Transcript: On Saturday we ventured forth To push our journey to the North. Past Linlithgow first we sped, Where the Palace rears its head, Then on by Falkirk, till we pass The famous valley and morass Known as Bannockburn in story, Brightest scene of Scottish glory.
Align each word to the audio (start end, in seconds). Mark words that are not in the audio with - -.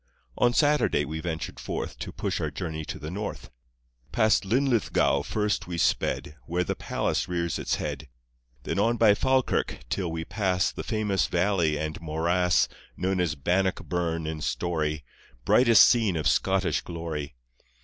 On 0.35 0.51
Saturday 0.51 1.05
we 1.05 1.19
ventured 1.19 1.59
forth 1.59 1.99
To 1.99 2.11
push 2.11 2.41
our 2.41 2.49
journey 2.49 2.83
to 2.85 2.97
the 2.97 3.11
North. 3.11 3.51
Past 4.11 4.45
Linlithgow 4.45 5.21
first 5.21 5.67
we 5.67 5.77
sped, 5.77 6.37
Where 6.47 6.63
the 6.63 6.73
Palace 6.75 7.27
rears 7.27 7.59
its 7.59 7.75
head, 7.75 8.09
Then 8.63 8.79
on 8.79 8.97
by 8.97 9.13
Falkirk, 9.13 9.81
till 9.91 10.11
we 10.11 10.25
pass 10.25 10.71
The 10.71 10.81
famous 10.83 11.27
valley 11.27 11.77
and 11.77 12.01
morass 12.01 12.67
Known 12.97 13.19
as 13.19 13.35
Bannockburn 13.35 14.25
in 14.25 14.41
story, 14.41 15.03
Brightest 15.45 15.85
scene 15.85 16.15
of 16.15 16.27
Scottish 16.27 16.81
glory. 16.81 17.35